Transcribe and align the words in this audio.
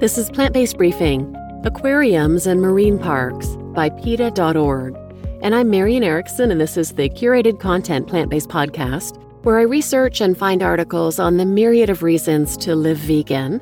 This 0.00 0.16
is 0.16 0.30
Plant 0.30 0.54
Based 0.54 0.78
Briefing 0.78 1.36
Aquariums 1.62 2.46
and 2.46 2.62
Marine 2.62 2.98
Parks 2.98 3.48
by 3.74 3.90
PETA.org. 3.90 4.96
And 5.42 5.54
I'm 5.54 5.68
Marian 5.68 6.02
Erickson, 6.02 6.50
and 6.50 6.58
this 6.58 6.78
is 6.78 6.92
the 6.92 7.10
curated 7.10 7.60
content 7.60 8.08
plant 8.08 8.30
based 8.30 8.48
podcast 8.48 9.22
where 9.42 9.58
I 9.58 9.62
research 9.64 10.22
and 10.22 10.38
find 10.38 10.62
articles 10.62 11.18
on 11.18 11.36
the 11.36 11.44
myriad 11.44 11.90
of 11.90 12.02
reasons 12.02 12.56
to 12.56 12.74
live 12.74 12.96
vegan, 12.96 13.60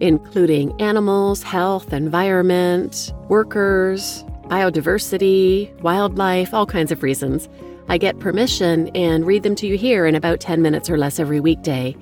including 0.00 0.72
animals, 0.80 1.42
health, 1.42 1.92
environment, 1.92 3.12
workers, 3.28 4.24
biodiversity, 4.44 5.78
wildlife, 5.82 6.54
all 6.54 6.64
kinds 6.64 6.92
of 6.92 7.02
reasons. 7.02 7.46
I 7.90 7.98
get 7.98 8.20
permission 8.20 8.88
and 8.94 9.26
read 9.26 9.42
them 9.42 9.54
to 9.56 9.66
you 9.66 9.76
here 9.76 10.06
in 10.06 10.14
about 10.14 10.40
10 10.40 10.62
minutes 10.62 10.88
or 10.88 10.96
less 10.96 11.20
every 11.20 11.40
weekday. 11.40 11.94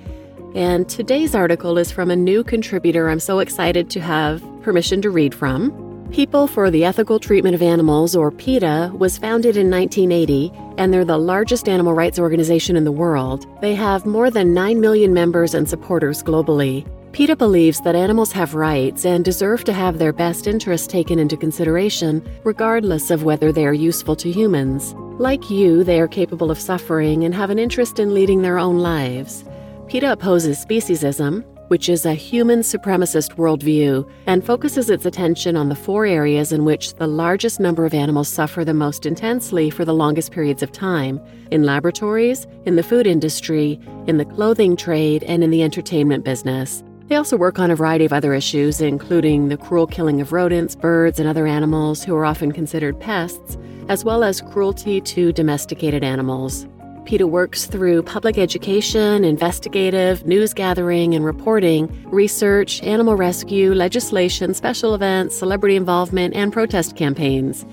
And 0.55 0.87
today's 0.87 1.35
article 1.35 1.79
is 1.79 1.91
from 1.91 2.11
a 2.11 2.17
new 2.17 2.45
contributor 2.45 3.09
I'm 3.09 3.21
so 3.21 3.39
excited 3.39 3.89
to 3.91 4.01
have 4.01 4.43
permission 4.63 5.01
to 5.01 5.09
read 5.09 5.35
from. 5.35 6.09
People 6.13 6.47
for 6.47 6.71
the 6.71 6.85
Ethical 6.85 7.19
Treatment 7.19 7.55
of 7.55 7.63
Animals, 7.63 8.15
or 8.15 8.31
PETA, 8.31 8.93
was 8.95 9.17
founded 9.17 9.57
in 9.57 9.71
1980, 9.71 10.53
and 10.77 10.93
they're 10.93 11.07
the 11.07 11.17
largest 11.17 11.71
animal 11.71 11.95
rights 11.95 12.19
organization 12.19 12.77
in 12.77 12.85
the 12.85 12.93
world. 12.93 13.47
They 13.63 13.75
have 13.75 14.05
more 14.05 14.31
than 14.31 14.53
9 14.53 14.79
million 14.79 15.15
members 15.15 15.55
and 15.55 15.67
supporters 15.67 16.23
globally. 16.23 16.87
PETA 17.13 17.35
believes 17.37 17.81
that 17.81 17.95
animals 17.95 18.31
have 18.33 18.55
rights 18.55 19.07
and 19.07 19.25
deserve 19.25 19.65
to 19.65 19.73
have 19.73 19.99
their 19.99 20.13
best 20.13 20.47
interests 20.47 20.87
taken 20.87 21.19
into 21.19 21.37
consideration, 21.37 22.23
regardless 22.45 23.11
of 23.11 23.23
whether 23.25 23.53
they 23.53 23.65
are 23.65 23.73
useful 23.73 24.17
to 24.17 24.31
humans. 24.31 24.95
Like 25.19 25.49
you, 25.49 25.83
they 25.83 25.99
are 25.99 26.09
capable 26.09 26.51
of 26.51 26.59
suffering 26.59 27.25
and 27.25 27.35
have 27.35 27.49
an 27.49 27.59
interest 27.59 27.99
in 27.99 28.13
leading 28.13 28.43
their 28.43 28.59
own 28.59 28.79
lives. 28.79 29.45
PETA 29.89 30.13
opposes 30.13 30.65
speciesism, 30.65 31.45
which 31.69 31.89
is 31.89 32.05
a 32.05 32.15
human 32.15 32.61
supremacist 32.61 33.37
worldview, 33.37 34.09
and 34.27 34.45
focuses 34.45 34.91
its 34.91 35.07
attention 35.07 35.57
on 35.57 35.69
the 35.69 35.75
four 35.75 36.05
areas 36.05 36.53
in 36.53 36.65
which 36.65 36.95
the 36.95 37.07
largest 37.07 37.61
number 37.61 37.85
of 37.87 37.95
animals 37.95 38.29
suffer 38.29 38.65
the 38.65 38.75
most 38.75 39.07
intensely 39.07 39.71
for 39.71 39.85
the 39.85 39.95
longest 39.95 40.33
periods 40.33 40.63
of 40.63 40.71
time 40.71 41.21
in 41.51 41.63
laboratories, 41.63 42.47
in 42.67 42.77
the 42.77 42.83
food 42.83 43.07
industry, 43.07 43.81
in 44.07 44.19
the 44.19 44.25
clothing 44.25 44.77
trade, 44.77 45.23
and 45.25 45.43
in 45.43 45.51
the 45.51 45.63
entertainment 45.63 46.25
business. 46.25 46.83
They 47.09 47.17
also 47.17 47.37
work 47.37 47.59
on 47.59 47.71
a 47.71 47.77
variety 47.77 48.05
of 48.05 48.13
other 48.13 48.33
issues, 48.33 48.81
including 48.81 49.49
the 49.49 49.57
cruel 49.57 49.87
killing 49.87 50.21
of 50.21 50.33
rodents, 50.33 50.75
birds, 50.77 51.19
and 51.19 51.29
other 51.29 51.47
animals 51.47 52.03
who 52.03 52.15
are 52.15 52.25
often 52.25 52.53
considered 52.53 52.99
pests, 53.01 53.59
as 53.89 54.05
well 54.05 54.25
as 54.25 54.41
cruelty 54.41 55.01
to 55.01 55.33
domesticated 55.33 56.05
animals. 56.05 56.67
PETA 57.05 57.27
works 57.27 57.67
through 57.67 58.03
public 58.05 58.39
education, 58.39 59.25
investigative, 59.25 60.25
news 60.25 60.55
gathering 60.55 61.15
and 61.15 61.25
reporting, 61.25 61.89
research, 62.11 62.83
animal 62.83 63.17
rescue, 63.17 63.75
legislation, 63.75 64.55
special 64.55 64.95
events, 64.95 65.37
celebrity 65.37 65.77
involvement, 65.77 66.35
and 66.35 66.53
protest 66.53 66.97
campaigns. 66.97 67.67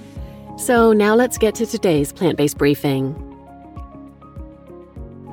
So 0.57 0.91
now 0.93 1.15
let's 1.15 1.37
get 1.37 1.55
to 1.55 1.65
today's 1.65 2.11
plant 2.11 2.37
based 2.37 2.57
briefing. 2.57 3.15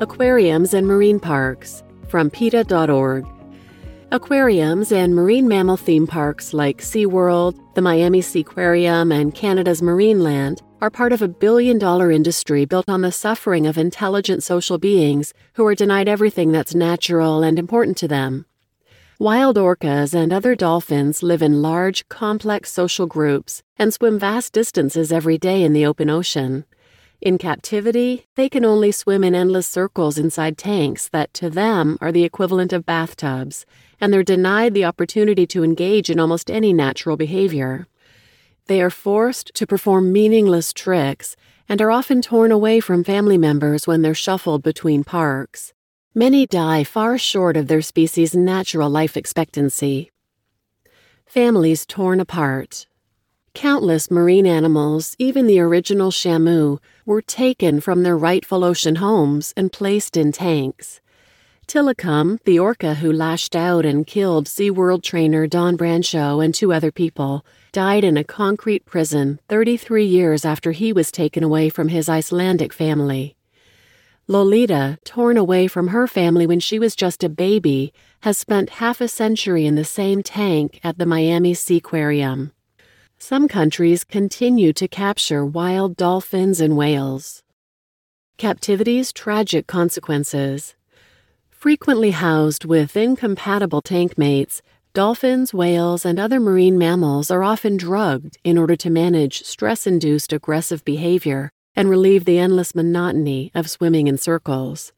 Aquariums 0.01 0.75
and 0.75 0.87
Marine 0.87 1.19
Parks 1.19 1.83
from 2.09 2.31
PETA.org. 2.31 3.27
Aquariums 4.13 4.93
and 4.93 5.17
marine 5.17 5.49
mammal 5.49 5.77
theme 5.77 6.07
parks 6.07 6.55
like 6.55 6.79
SeaWorld, 6.79 7.59
the 7.75 7.83
Miami 7.83 8.21
Seaquarium, 8.21 9.13
and 9.13 9.35
Canada's 9.35 9.81
Marineland 9.81 10.61
are 10.81 10.91
part 10.91 11.13
of 11.13 11.23
a 11.23 11.29
billion 11.29 11.79
dollar 11.79 12.11
industry 12.11 12.65
built 12.65 12.89
on 12.89 13.01
the 13.01 13.13
suffering 13.13 13.67
of 13.67 13.79
intelligent 13.79 14.43
social 14.43 14.77
beings 14.79 15.33
who 15.55 15.67
are 15.67 15.75
denied 15.75 16.09
everything 16.09 16.53
that's 16.53 16.75
natural 16.75 17.43
and 17.43 17.59
important 17.59 17.97
to 17.97 18.09
them. 18.09 18.45
Wild 19.19 19.57
orcas 19.57 20.13
and 20.13 20.31
other 20.31 20.55
dolphins 20.55 21.23
live 21.23 21.41
in 21.41 21.63
large, 21.63 22.07
complex 22.11 22.71
social 22.71 23.07
groups 23.07 23.63
and 23.79 23.95
swim 23.95 24.19
vast 24.19 24.53
distances 24.53 25.11
every 25.11 25.39
day 25.39 25.63
in 25.63 25.73
the 25.73 25.87
open 25.87 26.11
ocean. 26.11 26.67
In 27.23 27.39
captivity, 27.39 28.27
they 28.35 28.51
can 28.51 28.63
only 28.63 28.93
swim 28.93 29.25
in 29.25 29.35
endless 29.35 29.67
circles 29.67 30.19
inside 30.19 30.59
tanks 30.59 31.09
that, 31.09 31.33
to 31.35 31.49
them, 31.49 31.97
are 32.03 32.13
the 32.13 32.25
equivalent 32.25 32.75
of 32.75 32.85
bathtubs, 32.85 33.65
and 33.99 34.13
they're 34.13 34.23
denied 34.23 34.75
the 34.75 34.85
opportunity 34.85 35.47
to 35.47 35.65
engage 35.65 36.11
in 36.11 36.21
almost 36.21 36.51
any 36.51 36.75
natural 36.75 37.17
behavior. 37.17 37.89
They 38.67 38.81
are 38.81 38.91
forced 38.91 39.55
to 39.55 39.67
perform 39.67 40.13
meaningless 40.13 40.73
tricks 40.73 41.37
and 41.69 41.81
are 41.81 41.91
often 41.91 42.21
torn 42.21 42.51
away 42.51 42.81
from 42.81 43.05
family 43.05 43.39
members 43.39 43.87
when 43.87 44.03
they're 44.03 44.15
shuffled 44.15 44.63
between 44.63 45.05
parks. 45.05 45.73
Many 46.15 46.47
die 46.47 46.83
far 46.83 47.17
short 47.17 47.57
of 47.57 47.69
their 47.69 47.83
species' 47.83 48.35
natural 48.35 48.91
life 48.91 49.17
expectancy. 49.17 50.11
Families 51.27 51.87
torn 51.87 52.19
apart. 52.19 52.87
Countless 53.55 54.11
marine 54.11 54.47
animals, 54.47 55.15
even 55.19 55.47
the 55.47 55.61
original 55.61 56.11
shamu, 56.11 56.79
were 57.05 57.23
taken 57.23 57.81
from 57.81 58.03
their 58.03 58.17
rightful 58.17 58.65
ocean 58.65 58.97
homes 58.97 59.55
and 59.57 59.73
placed 59.73 60.17
in 60.17 60.33
tanks. 60.33 61.01
Tilikum, 61.67 62.39
the 62.45 62.61
orca 62.61 62.95
who 62.95 63.11
lashed 63.13 63.57
out 63.57 63.85
and 63.85 64.07
killed 64.07 64.47
SeaWorld 64.47 65.03
trainer 65.03 65.49
Dawn 65.49 65.77
Brancheau 65.77 66.45
and 66.45 66.55
two 66.55 66.73
other 66.73 66.93
people, 66.93 67.45
died 67.73 68.05
in 68.05 68.17
a 68.17 68.23
concrete 68.23 68.85
prison 68.85 69.41
33 69.49 70.07
years 70.07 70.45
after 70.45 70.71
he 70.71 70.93
was 70.93 71.11
taken 71.11 71.43
away 71.43 71.69
from 71.69 71.89
his 71.89 72.09
Icelandic 72.09 72.73
family. 72.73 73.37
Lolita, 74.29 74.99
torn 75.05 75.37
away 75.37 75.67
from 75.67 75.89
her 75.89 76.07
family 76.07 76.47
when 76.47 76.61
she 76.61 76.79
was 76.79 76.95
just 76.95 77.25
a 77.25 77.29
baby, 77.29 77.93
has 78.21 78.39
spent 78.39 78.79
half 78.79 79.01
a 79.01 79.09
century 79.09 79.67
in 79.67 79.75
the 79.75 79.85
same 79.85 80.23
tank 80.23 80.79
at 80.85 80.99
the 80.99 81.07
Miami 81.07 81.53
Seaquarium. 81.53 82.53
Some 83.19 83.49
countries 83.49 84.05
continue 84.05 84.73
to 84.75 84.87
capture 84.87 85.45
wild 85.45 85.97
dolphins 85.97 86.61
and 86.61 86.77
whales. 86.77 87.43
Captivity's 88.37 89.13
tragic 89.13 89.67
consequences. 89.67 90.77
Frequently 91.67 92.13
housed 92.13 92.65
with 92.65 92.97
incompatible 92.97 93.83
tank 93.83 94.17
mates, 94.17 94.63
dolphins, 94.93 95.53
whales, 95.53 96.05
and 96.05 96.17
other 96.17 96.39
marine 96.39 96.79
mammals 96.79 97.29
are 97.29 97.43
often 97.43 97.77
drugged 97.77 98.39
in 98.45 98.57
order 98.57 98.77
to 98.77 98.89
manage 98.89 99.43
stress 99.43 99.85
induced 99.85 100.33
aggressive 100.33 100.85
behavior 100.85 101.51
and 101.75 101.91
relieve 101.91 102.25
the 102.25 102.39
endless 102.39 102.73
monotony 102.73 103.51
of 103.53 103.69
swimming 103.69 104.07
in 104.07 104.17
circles. 104.17 104.93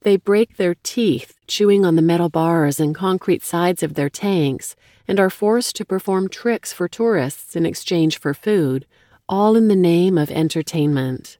They 0.00 0.16
break 0.16 0.56
their 0.56 0.76
teeth 0.82 1.34
chewing 1.46 1.84
on 1.84 1.94
the 1.96 2.00
metal 2.00 2.30
bars 2.30 2.80
and 2.80 2.94
concrete 2.94 3.44
sides 3.44 3.82
of 3.82 3.92
their 3.92 4.08
tanks 4.08 4.76
and 5.06 5.20
are 5.20 5.28
forced 5.28 5.76
to 5.76 5.84
perform 5.84 6.30
tricks 6.30 6.72
for 6.72 6.88
tourists 6.88 7.54
in 7.54 7.66
exchange 7.66 8.18
for 8.18 8.32
food, 8.32 8.86
all 9.28 9.56
in 9.56 9.68
the 9.68 9.76
name 9.76 10.16
of 10.16 10.30
entertainment. 10.30 11.36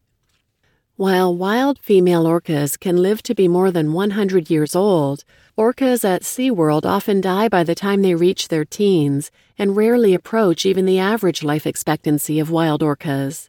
While 0.99 1.33
wild 1.37 1.79
female 1.79 2.25
orcas 2.25 2.77
can 2.77 2.97
live 2.97 3.23
to 3.23 3.33
be 3.33 3.47
more 3.47 3.71
than 3.71 3.93
100 3.93 4.51
years 4.51 4.75
old, 4.75 5.23
orcas 5.57 6.05
at 6.05 6.23
SeaWorld 6.23 6.85
often 6.85 7.21
die 7.21 7.49
by 7.49 7.63
the 7.63 7.77
time 7.77 8.03
they 8.03 8.17
reach 8.17 8.49
their 8.49 8.65
teens 8.65 9.31
and 9.57 9.77
rarely 9.77 10.13
approach 10.13 10.67
even 10.67 10.87
the 10.87 10.99
average 10.99 11.45
life 11.45 11.69
expectancy 11.69 12.41
of 12.41 12.51
wild 12.51 12.81
orcas. 12.81 13.49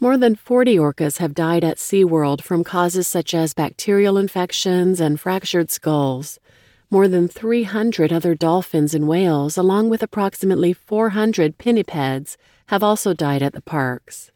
More 0.00 0.16
than 0.16 0.36
40 0.36 0.76
orcas 0.76 1.18
have 1.18 1.34
died 1.34 1.64
at 1.64 1.78
SeaWorld 1.78 2.40
from 2.40 2.62
causes 2.62 3.08
such 3.08 3.34
as 3.34 3.52
bacterial 3.52 4.16
infections 4.16 5.00
and 5.00 5.18
fractured 5.18 5.72
skulls. 5.72 6.38
More 6.88 7.08
than 7.08 7.26
300 7.26 8.12
other 8.12 8.36
dolphins 8.36 8.94
and 8.94 9.08
whales, 9.08 9.58
along 9.58 9.88
with 9.88 10.04
approximately 10.04 10.72
400 10.72 11.58
pinnipeds, 11.58 12.36
have 12.66 12.84
also 12.84 13.12
died 13.12 13.42
at 13.42 13.54
the 13.54 13.60
parks. 13.60 14.30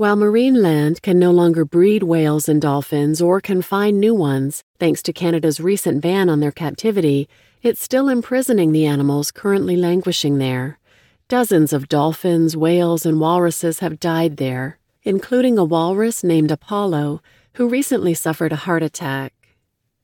While 0.00 0.16
Marineland 0.16 1.02
can 1.02 1.18
no 1.18 1.30
longer 1.30 1.66
breed 1.66 2.04
whales 2.04 2.48
and 2.48 2.58
dolphins 2.58 3.20
or 3.20 3.38
confine 3.38 4.00
new 4.00 4.14
ones, 4.14 4.64
thanks 4.78 5.02
to 5.02 5.12
Canada's 5.12 5.60
recent 5.60 6.00
ban 6.00 6.30
on 6.30 6.40
their 6.40 6.50
captivity, 6.50 7.28
it's 7.62 7.82
still 7.82 8.08
imprisoning 8.08 8.72
the 8.72 8.86
animals 8.86 9.30
currently 9.30 9.76
languishing 9.76 10.38
there. 10.38 10.78
Dozens 11.28 11.74
of 11.74 11.86
dolphins, 11.86 12.56
whales, 12.56 13.04
and 13.04 13.20
walruses 13.20 13.80
have 13.80 14.00
died 14.00 14.38
there, 14.38 14.78
including 15.02 15.58
a 15.58 15.64
walrus 15.64 16.24
named 16.24 16.50
Apollo, 16.50 17.20
who 17.56 17.68
recently 17.68 18.14
suffered 18.14 18.52
a 18.52 18.64
heart 18.64 18.82
attack. 18.82 19.34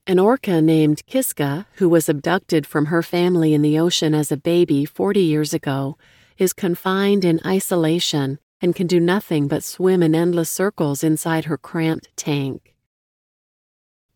An 0.06 0.18
orca 0.18 0.60
named 0.60 1.06
Kiska, 1.06 1.66
who 1.76 1.88
was 1.88 2.06
abducted 2.06 2.66
from 2.66 2.92
her 2.92 3.02
family 3.02 3.54
in 3.54 3.62
the 3.62 3.78
ocean 3.78 4.14
as 4.14 4.30
a 4.30 4.36
baby 4.36 4.84
40 4.84 5.20
years 5.20 5.54
ago, 5.54 5.96
is 6.36 6.52
confined 6.52 7.24
in 7.24 7.40
isolation 7.46 8.38
and 8.60 8.74
can 8.74 8.86
do 8.86 9.00
nothing 9.00 9.48
but 9.48 9.62
swim 9.62 10.02
in 10.02 10.14
endless 10.14 10.50
circles 10.50 11.04
inside 11.04 11.46
her 11.46 11.58
cramped 11.58 12.08
tank. 12.16 12.74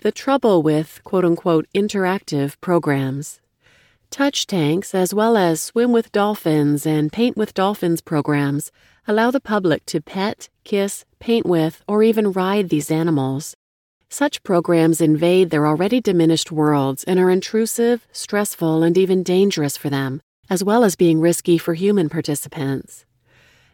The 0.01 0.13
trouble 0.13 0.63
with 0.63 1.01
quote 1.05 1.25
unquote 1.25 1.67
interactive 1.75 2.61
programs. 2.61 3.41
Touch 4.11 4.47
tanks, 4.47 4.93
as 4.93 5.15
well 5.15 5.37
as 5.37 5.63
Swim 5.63 5.93
with 5.93 6.11
Dolphins 6.11 6.85
and 6.85 7.13
Paint 7.13 7.37
with 7.37 7.55
Dolphins 7.55 8.01
programs, 8.01 8.73
allow 9.07 9.31
the 9.31 9.41
public 9.41 9.87
to 9.87 10.01
pet, 10.01 10.49
kiss, 10.65 11.05
paint 11.21 11.47
with, 11.47 11.85
or 11.87 12.03
even 12.03 12.33
ride 12.33 12.71
these 12.71 12.91
animals. 12.91 13.55
Such 14.09 14.43
programs 14.43 15.01
invade 15.01 15.51
their 15.51 15.67
already 15.67 16.01
diminished 16.01 16.51
worlds 16.51 17.05
and 17.05 17.21
are 17.21 17.31
intrusive, 17.31 18.09
stressful, 18.11 18.83
and 18.83 18.99
even 18.99 19.23
dangerous 19.23 19.77
for 19.77 19.91
them, 19.91 20.21
as 20.49 20.65
well 20.65 20.83
as 20.83 20.97
being 20.97 21.21
risky 21.21 21.57
for 21.57 21.75
human 21.75 22.09
participants. 22.09 23.05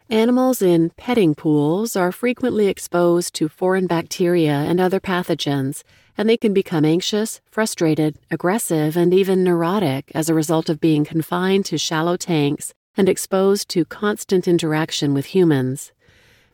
Animals 0.09 0.61
in 0.61 0.91
petting 0.91 1.35
pools 1.35 1.97
are 1.97 2.13
frequently 2.13 2.67
exposed 2.67 3.33
to 3.35 3.49
foreign 3.49 3.87
bacteria 3.87 4.53
and 4.53 4.79
other 4.79 5.01
pathogens, 5.01 5.83
and 6.17 6.29
they 6.29 6.37
can 6.37 6.53
become 6.53 6.85
anxious, 6.85 7.41
frustrated, 7.51 8.17
aggressive, 8.31 8.95
and 8.95 9.13
even 9.13 9.43
neurotic 9.43 10.09
as 10.15 10.29
a 10.29 10.33
result 10.33 10.69
of 10.69 10.79
being 10.79 11.03
confined 11.03 11.65
to 11.65 11.77
shallow 11.77 12.15
tanks 12.15 12.73
and 12.95 13.09
exposed 13.09 13.67
to 13.67 13.83
constant 13.83 14.47
interaction 14.47 15.13
with 15.13 15.25
humans. 15.25 15.91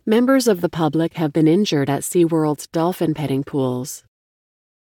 Members 0.03 0.47
of 0.47 0.61
the 0.61 0.67
public 0.67 1.13
have 1.13 1.31
been 1.31 1.47
injured 1.47 1.91
at 1.91 2.01
SeaWorld's 2.01 2.65
dolphin 2.65 3.13
petting 3.13 3.43
pools. 3.43 4.03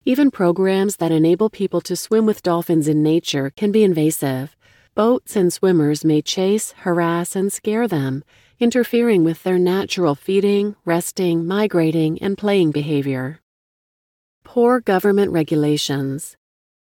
Even 0.06 0.30
programs 0.30 0.98
that 0.98 1.12
enable 1.12 1.50
people 1.50 1.82
to 1.82 1.96
swim 1.96 2.28
with 2.28 2.44
dolphins 2.44 2.88
in 2.88 3.02
nature 3.02 3.50
can 3.50 3.72
be 3.72 3.84
invasive. 3.84 4.56
Boats 4.94 5.36
and 5.36 5.52
swimmers 5.52 6.06
may 6.06 6.22
chase, 6.22 6.74
harass, 6.80 7.36
and 7.36 7.52
scare 7.52 7.88
them, 7.88 8.24
interfering 8.60 9.24
with 9.24 9.44
their 9.44 9.58
natural 9.58 10.16
feeding, 10.16 10.76
resting, 10.84 11.48
migrating, 11.48 12.22
and 12.22 12.38
playing 12.38 12.72
behavior. 12.72 13.40
Poor 14.44 14.82
government 14.82 15.32
regulations. 15.32 16.36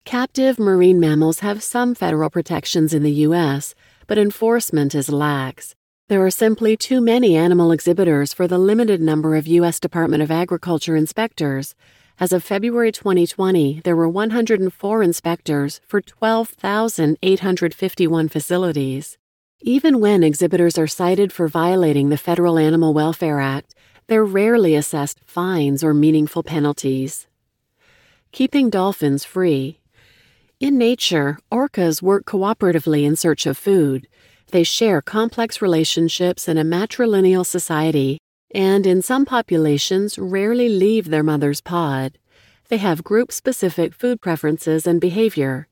Captive 0.05 0.57
marine 0.57 0.99
mammals 0.99 1.41
have 1.41 1.61
some 1.61 1.93
federal 1.93 2.29
protections 2.29 2.93
in 2.93 3.03
the 3.03 3.11
U.S., 3.27 3.75
but 4.07 4.17
enforcement 4.17 4.95
is 4.95 5.09
lax. 5.09 5.75
There 6.07 6.25
are 6.25 6.31
simply 6.31 6.77
too 6.77 7.01
many 7.01 7.35
animal 7.35 7.73
exhibitors 7.73 8.33
for 8.33 8.47
the 8.47 8.57
limited 8.57 9.01
number 9.01 9.35
of 9.35 9.45
U.S. 9.45 9.79
Department 9.79 10.23
of 10.23 10.31
Agriculture 10.31 10.95
inspectors. 10.95 11.75
As 12.19 12.31
of 12.31 12.43
February 12.43 12.91
2020, 12.93 13.81
there 13.83 13.95
were 13.95 14.07
104 14.07 15.03
inspectors 15.03 15.81
for 15.85 16.01
12,851 16.01 18.29
facilities. 18.29 19.17
Even 19.61 19.99
when 19.99 20.23
exhibitors 20.23 20.77
are 20.77 20.85
cited 20.85 21.33
for 21.33 21.47
violating 21.47 22.09
the 22.09 22.17
Federal 22.17 22.59
Animal 22.59 22.93
Welfare 22.93 23.39
Act, 23.39 23.73
they're 24.05 24.23
rarely 24.23 24.75
assessed 24.75 25.19
fines 25.25 25.83
or 25.83 25.95
meaningful 25.95 26.43
penalties. 26.43 27.25
Keeping 28.31 28.69
dolphins 28.69 29.25
free. 29.25 29.79
In 30.59 30.77
nature, 30.77 31.39
orcas 31.51 32.03
work 32.03 32.25
cooperatively 32.25 33.03
in 33.03 33.15
search 33.15 33.47
of 33.47 33.57
food. 33.57 34.07
They 34.51 34.63
share 34.63 35.01
complex 35.01 35.59
relationships 35.59 36.47
in 36.47 36.59
a 36.59 36.63
matrilineal 36.63 37.45
society, 37.45 38.19
and 38.53 38.85
in 38.85 39.01
some 39.01 39.25
populations, 39.25 40.19
rarely 40.19 40.69
leave 40.69 41.09
their 41.09 41.23
mother's 41.23 41.61
pod. 41.61 42.19
They 42.69 42.77
have 42.77 43.03
group 43.03 43.31
specific 43.31 43.95
food 43.95 44.21
preferences 44.21 44.85
and 44.85 45.01
behavior. 45.01 45.67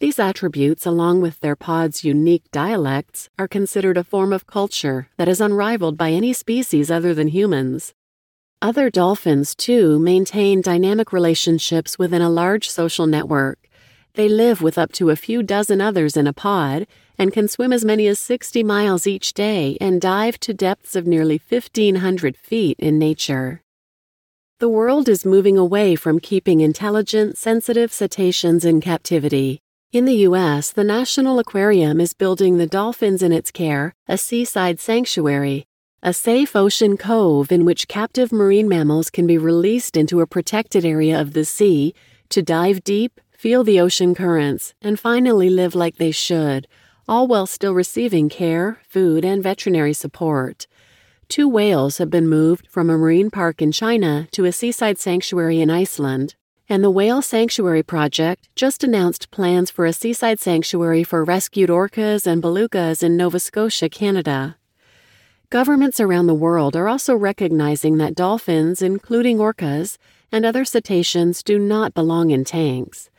These 0.00 0.18
attributes, 0.18 0.86
along 0.86 1.20
with 1.20 1.40
their 1.40 1.54
pod's 1.54 2.04
unique 2.04 2.50
dialects, 2.50 3.28
are 3.38 3.46
considered 3.46 3.98
a 3.98 4.04
form 4.04 4.32
of 4.32 4.46
culture 4.46 5.10
that 5.18 5.28
is 5.28 5.42
unrivaled 5.42 5.98
by 5.98 6.10
any 6.10 6.32
species 6.32 6.90
other 6.90 7.12
than 7.12 7.28
humans. 7.28 7.92
Other 8.62 8.88
dolphins, 8.88 9.54
too, 9.54 9.98
maintain 9.98 10.62
dynamic 10.62 11.12
relationships 11.12 11.98
within 11.98 12.22
a 12.22 12.30
large 12.30 12.70
social 12.70 13.06
network. 13.06 13.68
They 14.14 14.26
live 14.26 14.62
with 14.62 14.78
up 14.78 14.90
to 14.92 15.10
a 15.10 15.16
few 15.16 15.42
dozen 15.42 15.82
others 15.82 16.16
in 16.16 16.26
a 16.26 16.32
pod 16.32 16.86
and 17.18 17.30
can 17.30 17.46
swim 17.46 17.70
as 17.70 17.84
many 17.84 18.06
as 18.06 18.18
60 18.18 18.62
miles 18.62 19.06
each 19.06 19.34
day 19.34 19.76
and 19.82 20.00
dive 20.00 20.40
to 20.40 20.54
depths 20.54 20.96
of 20.96 21.06
nearly 21.06 21.38
1,500 21.46 22.38
feet 22.38 22.76
in 22.78 22.98
nature. 22.98 23.60
The 24.60 24.70
world 24.70 25.10
is 25.10 25.26
moving 25.26 25.58
away 25.58 25.94
from 25.94 26.20
keeping 26.20 26.62
intelligent, 26.62 27.36
sensitive 27.36 27.92
cetaceans 27.92 28.64
in 28.64 28.80
captivity 28.80 29.60
in 29.92 30.04
the 30.04 30.22
U.S., 30.28 30.70
the 30.70 30.84
National 30.84 31.40
Aquarium 31.40 32.00
is 32.00 32.14
building 32.14 32.58
the 32.58 32.66
dolphins 32.66 33.22
in 33.22 33.32
its 33.32 33.50
care 33.50 33.92
a 34.06 34.16
seaside 34.16 34.78
sanctuary, 34.78 35.66
a 36.00 36.12
safe 36.12 36.54
ocean 36.54 36.96
cove 36.96 37.50
in 37.50 37.64
which 37.64 37.88
captive 37.88 38.30
marine 38.30 38.68
mammals 38.68 39.10
can 39.10 39.26
be 39.26 39.36
released 39.36 39.96
into 39.96 40.20
a 40.20 40.26
protected 40.28 40.84
area 40.84 41.20
of 41.20 41.32
the 41.32 41.44
sea 41.44 41.92
to 42.28 42.40
dive 42.40 42.84
deep, 42.84 43.20
feel 43.32 43.64
the 43.64 43.80
ocean 43.80 44.14
currents, 44.14 44.74
and 44.80 45.00
finally 45.00 45.50
live 45.50 45.74
like 45.74 45.96
they 45.96 46.12
should, 46.12 46.68
all 47.08 47.26
while 47.26 47.46
still 47.46 47.74
receiving 47.74 48.28
care, 48.28 48.78
food, 48.88 49.24
and 49.24 49.42
veterinary 49.42 49.92
support. 49.92 50.68
Two 51.28 51.48
whales 51.48 51.98
have 51.98 52.10
been 52.10 52.28
moved 52.28 52.68
from 52.68 52.90
a 52.90 52.96
marine 52.96 53.30
park 53.30 53.60
in 53.60 53.72
China 53.72 54.28
to 54.30 54.44
a 54.44 54.52
seaside 54.52 54.98
sanctuary 54.98 55.60
in 55.60 55.68
Iceland, 55.68 56.36
and 56.70 56.84
the 56.84 56.90
Whale 56.90 57.20
Sanctuary 57.20 57.82
Project 57.82 58.48
just 58.54 58.84
announced 58.84 59.32
plans 59.32 59.72
for 59.72 59.86
a 59.86 59.92
seaside 59.92 60.38
sanctuary 60.38 61.02
for 61.02 61.24
rescued 61.24 61.68
orcas 61.68 62.28
and 62.28 62.40
belugas 62.40 63.02
in 63.02 63.16
Nova 63.16 63.40
Scotia, 63.40 63.88
Canada. 63.88 64.56
Governments 65.50 65.98
around 65.98 66.28
the 66.28 66.42
world 66.46 66.76
are 66.76 66.86
also 66.86 67.16
recognizing 67.16 67.96
that 67.96 68.14
dolphins, 68.14 68.82
including 68.82 69.38
orcas, 69.38 69.98
and 70.30 70.46
other 70.46 70.64
cetaceans 70.64 71.42
do 71.42 71.58
not 71.58 71.92
belong 71.92 72.30
in 72.30 72.44
tanks. 72.44 73.10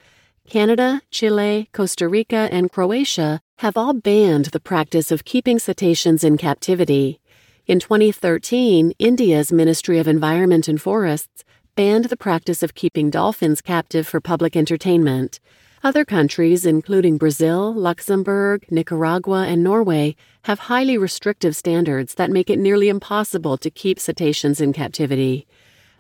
Canada, 0.50 1.02
Chile, 1.12 1.68
Costa 1.74 2.08
Rica, 2.08 2.48
and 2.54 2.72
Croatia 2.72 3.42
have 3.58 3.76
all 3.76 3.92
banned 3.92 4.46
the 4.46 4.62
practice 4.62 5.12
of 5.12 5.26
keeping 5.26 5.60
cetaceans 5.60 6.24
in 6.24 6.38
captivity. 6.38 7.20
In 7.68 7.82
2013, 7.82 8.94
India's 8.98 9.52
Ministry 9.52 10.00
of 10.00 10.08
Environment 10.08 10.70
and 10.70 10.82
Forests 10.82 11.44
banned 11.82 12.06
the 12.06 12.26
practice 12.30 12.62
of 12.62 12.76
keeping 12.76 13.10
dolphins 13.10 13.60
captive 13.60 14.08
for 14.08 14.22
public 14.22 14.56
entertainment. 14.56 15.40
Other 15.84 16.06
countries, 16.06 16.64
including 16.64 17.18
Brazil, 17.18 17.74
Luxembourg, 17.74 18.68
Nicaragua, 18.70 19.48
and 19.48 19.64
Norway, 19.64 20.16
have 20.44 20.70
highly 20.70 20.96
restrictive 20.96 21.56
standards 21.56 22.14
that 22.14 22.30
make 22.30 22.52
it 22.52 22.60
nearly 22.60 22.88
impossible 22.88 23.58
to 23.58 23.72
keep 23.72 24.00
cetaceans 24.00 24.62
in 24.62 24.74
captivity. 24.74 25.48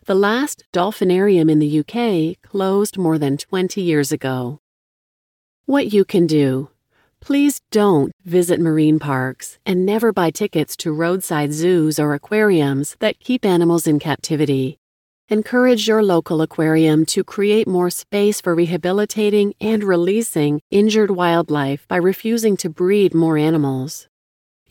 The 0.06 0.13
last 0.13 0.66
dolphinarium 0.72 1.50
in 1.50 1.57
the 1.57 1.80
UK 1.80 2.39
closed 2.48 3.00
more 3.00 3.18
than 3.18 3.38
20 3.38 3.81
years 3.81 4.12
ago. 4.12 4.60
What 5.66 5.92
you 5.92 6.06
can 6.06 6.27
do. 6.27 6.69
Please 7.22 7.60
don't 7.72 8.12
visit 8.24 8.60
marine 8.60 9.00
parks 9.00 9.57
and 9.66 9.84
never 9.84 10.13
buy 10.13 10.30
tickets 10.30 10.75
to 10.77 10.92
roadside 10.92 11.54
zoos 11.54 11.98
or 11.98 12.13
aquariums 12.13 12.95
that 13.00 13.19
keep 13.19 13.44
animals 13.44 13.88
in 13.88 13.98
captivity. 13.98 14.77
Encourage 15.31 15.88
your 15.88 16.04
local 16.04 16.42
aquarium 16.42 17.06
to 17.06 17.24
create 17.24 17.66
more 17.66 17.89
space 17.89 18.42
for 18.42 18.54
rehabilitating 18.54 19.54
and 19.62 19.81
releasing 19.81 20.60
injured 20.72 21.10
wildlife 21.10 21.88
by 21.88 21.95
refusing 21.95 22.57
to 22.57 22.69
breed 22.69 23.13
more 23.13 23.38
animals. 23.38 24.10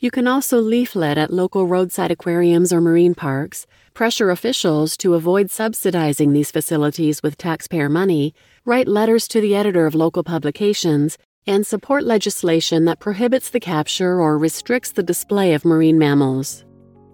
You 0.00 0.10
can 0.10 0.28
also 0.28 0.60
leaflet 0.60 1.16
at 1.16 1.32
local 1.32 1.66
roadside 1.66 2.10
aquariums 2.10 2.74
or 2.74 2.82
marine 2.82 3.14
parks, 3.14 3.66
pressure 3.94 4.28
officials 4.28 4.98
to 4.98 5.14
avoid 5.14 5.50
subsidizing 5.50 6.34
these 6.34 6.50
facilities 6.50 7.22
with 7.22 7.38
taxpayer 7.38 7.88
money, 7.88 8.34
write 8.66 8.86
letters 8.86 9.26
to 9.28 9.40
the 9.40 9.56
editor 9.56 9.86
of 9.86 9.94
local 9.94 10.22
publications, 10.22 11.16
and 11.46 11.66
support 11.66 12.04
legislation 12.04 12.84
that 12.84 13.00
prohibits 13.00 13.48
the 13.48 13.60
capture 13.60 14.20
or 14.20 14.36
restricts 14.36 14.92
the 14.92 15.02
display 15.02 15.54
of 15.54 15.64
marine 15.64 15.98
mammals. 15.98 16.66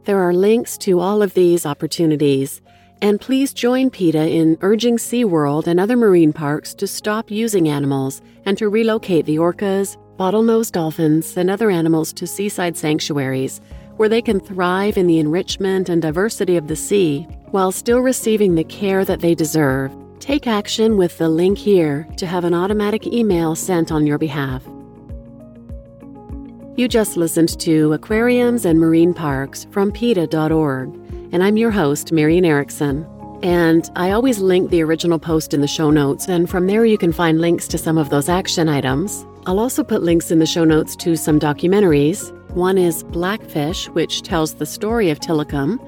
There 0.02 0.20
are 0.20 0.35
links 0.35 0.76
to 0.78 0.99
all 0.99 1.23
of 1.23 1.35
these 1.35 1.64
opportunities 1.64 2.61
and 3.02 3.20
please 3.20 3.52
join 3.52 3.90
PETA 3.90 4.28
in 4.28 4.56
urging 4.60 4.96
SeaWorld 4.96 5.66
and 5.66 5.78
other 5.78 5.96
marine 5.96 6.32
parks 6.32 6.74
to 6.74 6.86
stop 6.86 7.30
using 7.30 7.68
animals 7.68 8.22
and 8.44 8.56
to 8.58 8.68
relocate 8.68 9.26
the 9.26 9.36
orcas, 9.36 9.96
bottlenose 10.18 10.72
dolphins, 10.72 11.36
and 11.36 11.50
other 11.50 11.70
animals 11.70 12.12
to 12.14 12.26
seaside 12.26 12.76
sanctuaries 12.76 13.60
where 13.96 14.08
they 14.08 14.22
can 14.22 14.40
thrive 14.40 14.96
in 14.96 15.06
the 15.06 15.18
enrichment 15.18 15.88
and 15.88 16.02
diversity 16.02 16.56
of 16.56 16.68
the 16.68 16.76
sea 16.76 17.26
while 17.50 17.72
still 17.72 18.00
receiving 18.00 18.54
the 18.54 18.64
care 18.64 19.04
that 19.04 19.20
they 19.20 19.34
deserve. 19.34 19.94
Take 20.20 20.46
action 20.46 20.96
with 20.96 21.16
the 21.18 21.28
link 21.28 21.56
here 21.58 22.06
to 22.16 22.26
have 22.26 22.44
an 22.44 22.54
automatic 22.54 23.06
email 23.06 23.54
sent 23.54 23.92
on 23.92 24.06
your 24.06 24.18
behalf. 24.18 24.62
You 26.76 26.88
just 26.88 27.16
listened 27.16 27.58
to 27.60 27.94
Aquariums 27.94 28.66
and 28.66 28.78
Marine 28.78 29.14
Parks 29.14 29.66
from 29.70 29.92
PETA.org 29.92 31.05
and 31.33 31.42
I'm 31.42 31.56
your 31.56 31.71
host, 31.71 32.12
Marian 32.12 32.45
Erickson. 32.45 33.06
And 33.42 33.90
I 33.97 34.11
always 34.11 34.38
link 34.38 34.71
the 34.71 34.83
original 34.83 35.18
post 35.18 35.52
in 35.52 35.61
the 35.61 35.68
show 35.68 35.90
notes, 35.90 36.28
and 36.28 36.49
from 36.49 36.66
there 36.66 36.85
you 36.85 36.99
can 36.99 37.12
find 37.12 37.40
links 37.40 37.68
to 37.68 37.78
some 37.78 37.99
of 37.99 38.11
those 38.11 38.28
action 38.28 38.68
items. 38.68 39.26
I'll 39.47 39.61
also 39.61 39.85
put 39.85 40.02
links 40.02 40.30
in 40.30 40.38
the 40.38 40.47
show 40.47 40.64
notes 40.64 40.97
to 40.97 41.16
some 41.16 41.38
documentaries. 41.38 42.33
One 42.50 42.78
is 42.78 43.04
Blackfish, 43.04 43.88
which 43.90 44.23
tells 44.23 44.54
the 44.54 44.66
story 44.66 45.11
of 45.11 45.21
Tilikum. 45.21 45.78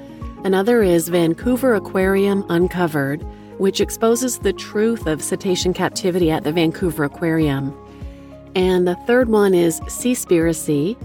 Another 0.45 0.83
is 0.83 1.09
Vancouver 1.09 1.75
Aquarium 1.75 2.45
Uncovered, 2.49 3.23
which 3.59 3.81
exposes 3.81 4.39
the 4.39 4.53
truth 4.53 5.07
of 5.07 5.23
cetacean 5.23 5.73
captivity 5.73 6.31
at 6.31 6.45
the 6.45 6.53
Vancouver 6.53 7.05
Aquarium. 7.05 7.75
And 8.55 8.87
the 8.87 8.97
third 9.07 9.29
one 9.29 9.55
is 9.55 9.81
Seaspiracy, 9.83 10.97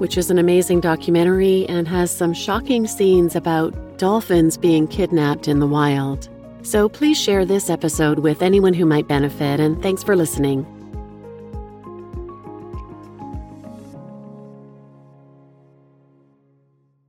which 0.00 0.16
is 0.16 0.30
an 0.30 0.38
amazing 0.38 0.80
documentary 0.80 1.68
and 1.68 1.86
has 1.86 2.10
some 2.10 2.32
shocking 2.32 2.86
scenes 2.86 3.36
about 3.36 3.98
dolphins 3.98 4.56
being 4.56 4.88
kidnapped 4.88 5.46
in 5.46 5.60
the 5.60 5.66
wild. 5.66 6.28
So 6.62 6.88
please 6.88 7.20
share 7.20 7.44
this 7.44 7.68
episode 7.68 8.20
with 8.20 8.40
anyone 8.40 8.72
who 8.72 8.86
might 8.86 9.08
benefit, 9.08 9.60
and 9.60 9.82
thanks 9.82 10.02
for 10.02 10.16
listening. 10.16 10.79